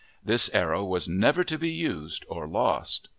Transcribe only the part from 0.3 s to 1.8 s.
arrow was never to be